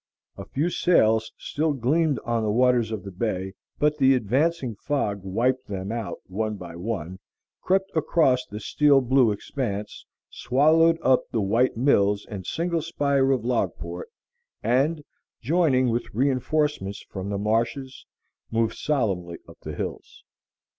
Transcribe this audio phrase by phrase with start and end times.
[0.35, 5.21] A few sails still gleamed on the waters of the bay; but the advancing fog
[5.21, 7.19] wiped them out one by one,
[7.61, 13.45] crept across the steel blue expanse, swallowed up the white mills and single spire of
[13.45, 14.07] Logport,
[14.63, 15.03] and,
[15.39, 18.07] joining with reinforcements from the marshes,
[18.49, 20.23] moved solemnly upon the hills.